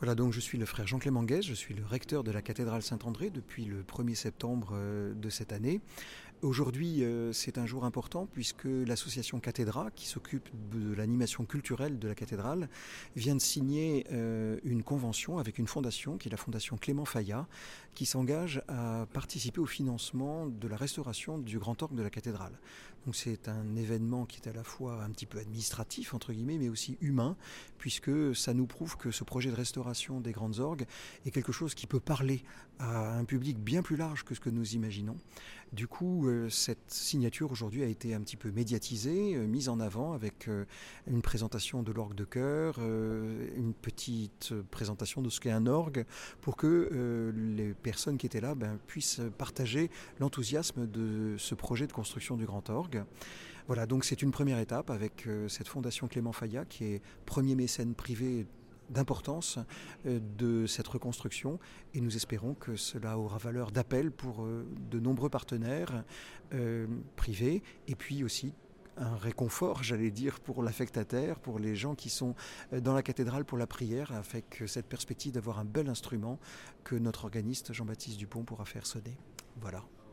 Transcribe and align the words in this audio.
Voilà, 0.00 0.14
donc 0.14 0.32
je 0.32 0.38
suis 0.38 0.58
le 0.58 0.64
frère 0.64 0.86
Jean-Clément 0.86 1.24
Guès, 1.24 1.44
je 1.44 1.54
suis 1.54 1.74
le 1.74 1.84
recteur 1.84 2.22
de 2.22 2.30
la 2.30 2.40
cathédrale 2.40 2.82
Saint-André 2.82 3.30
depuis 3.30 3.64
le 3.64 3.82
1er 3.82 4.14
septembre 4.14 4.70
euh, 4.74 5.12
de 5.12 5.28
cette 5.28 5.52
année. 5.52 5.80
Aujourd'hui, 6.42 7.02
euh, 7.02 7.32
c'est 7.32 7.58
un 7.58 7.66
jour 7.66 7.84
important 7.84 8.28
puisque 8.32 8.64
l'association 8.64 9.40
Cathédra, 9.40 9.90
qui 9.90 10.06
s'occupe 10.06 10.48
de 10.70 10.94
l'animation 10.94 11.44
culturelle 11.44 11.98
de 11.98 12.06
la 12.06 12.14
cathédrale, 12.14 12.68
vient 13.16 13.34
de 13.34 13.40
signer 13.40 14.06
euh, 14.12 14.60
une 14.62 14.84
convention 14.84 15.38
avec 15.38 15.58
une 15.58 15.66
fondation, 15.66 16.16
qui 16.16 16.28
est 16.28 16.30
la 16.30 16.36
fondation 16.36 16.76
Clément 16.76 17.04
Fayat, 17.04 17.48
qui 17.96 18.06
s'engage 18.06 18.62
à 18.68 19.06
participer 19.12 19.60
au 19.60 19.66
financement 19.66 20.46
de 20.46 20.68
la 20.68 20.76
restauration 20.76 21.38
du 21.38 21.58
grand 21.58 21.82
orgue 21.82 21.96
de 21.96 22.04
la 22.04 22.10
cathédrale. 22.10 22.56
Donc 23.04 23.16
c'est 23.16 23.48
un 23.48 23.74
événement 23.74 24.24
qui 24.24 24.40
est 24.40 24.48
à 24.48 24.52
la 24.52 24.62
fois 24.62 25.02
un 25.02 25.10
petit 25.10 25.26
peu 25.26 25.38
administratif, 25.38 26.14
entre 26.14 26.32
guillemets, 26.32 26.58
mais 26.58 26.68
aussi 26.68 26.98
humain, 27.00 27.36
puisque 27.78 28.36
ça 28.36 28.54
nous 28.54 28.66
prouve 28.66 28.96
que 28.96 29.10
ce 29.10 29.24
projet 29.24 29.50
de 29.50 29.56
restauration 29.56 30.20
des 30.20 30.32
grandes 30.32 30.60
orgues 30.60 30.84
est 31.26 31.30
quelque 31.30 31.52
chose 31.52 31.74
qui 31.74 31.86
peut 31.86 32.00
parler 32.00 32.44
à 32.78 33.16
un 33.16 33.24
public 33.24 33.58
bien 33.58 33.82
plus 33.82 33.96
large 33.96 34.24
que 34.24 34.34
ce 34.34 34.40
que 34.40 34.50
nous 34.50 34.74
imaginons. 34.74 35.16
Du 35.72 35.86
coup, 35.86 36.27
euh, 36.28 36.48
cette 36.48 36.90
signature 36.90 37.50
aujourd'hui 37.50 37.82
a 37.82 37.86
été 37.86 38.14
un 38.14 38.20
petit 38.20 38.36
peu 38.36 38.50
médiatisée, 38.50 39.34
euh, 39.34 39.46
mise 39.46 39.68
en 39.68 39.80
avant 39.80 40.12
avec 40.12 40.48
euh, 40.48 40.64
une 41.06 41.22
présentation 41.22 41.82
de 41.82 41.92
l'orgue 41.92 42.14
de 42.14 42.24
chœur, 42.24 42.78
une 42.78 43.74
petite 43.74 44.54
présentation 44.70 45.22
de 45.22 45.30
ce 45.30 45.40
qu'est 45.40 45.50
un 45.50 45.66
orgue, 45.66 46.04
pour 46.40 46.56
que 46.56 47.32
les 47.34 47.74
personnes 47.74 48.18
qui 48.18 48.26
étaient 48.26 48.40
là 48.40 48.54
ben, 48.54 48.78
puissent 48.86 49.20
partager 49.36 49.90
l'enthousiasme 50.20 50.86
de 50.86 51.36
ce 51.38 51.54
projet 51.54 51.86
de 51.86 51.92
construction 51.92 52.36
du 52.36 52.44
grand 52.44 52.68
orgue. 52.70 53.04
Voilà, 53.66 53.86
donc 53.86 54.04
c'est 54.04 54.22
une 54.22 54.30
première 54.30 54.58
étape 54.58 54.90
avec 54.90 55.28
cette 55.48 55.68
fondation 55.68 56.08
Clément 56.08 56.32
Fayat 56.32 56.64
qui 56.64 56.84
est 56.84 57.02
premier 57.26 57.54
mécène 57.54 57.94
privé 57.94 58.46
d'importance 58.90 59.58
euh, 60.06 60.20
de 60.36 60.66
cette 60.66 60.88
reconstruction 60.88 61.58
et 61.94 62.00
nous 62.00 62.16
espérons 62.16 62.54
que 62.54 62.76
cela 62.76 63.18
aura 63.18 63.38
valeur 63.38 63.70
d'appel 63.70 64.10
pour 64.10 64.44
euh, 64.44 64.66
de 64.90 64.98
nombreux 64.98 65.28
partenaires 65.30 66.04
euh, 66.54 66.86
privés 67.16 67.62
et 67.86 67.94
puis 67.94 68.24
aussi 68.24 68.54
un 68.96 69.14
réconfort, 69.14 69.84
j'allais 69.84 70.10
dire, 70.10 70.40
pour 70.40 70.60
l'affectataire, 70.60 71.38
pour 71.38 71.60
les 71.60 71.76
gens 71.76 71.94
qui 71.94 72.10
sont 72.10 72.34
dans 72.72 72.94
la 72.94 73.02
cathédrale 73.04 73.44
pour 73.44 73.56
la 73.56 73.68
prière, 73.68 74.10
avec 74.10 74.64
cette 74.66 74.86
perspective 74.86 75.30
d'avoir 75.30 75.60
un 75.60 75.64
bel 75.64 75.88
instrument 75.88 76.40
que 76.82 76.96
notre 76.96 77.24
organiste 77.24 77.72
Jean-Baptiste 77.72 78.18
Dupont 78.18 78.42
pourra 78.42 78.64
faire 78.64 78.86
sonner. 78.86 79.16
Voilà. 79.60 79.84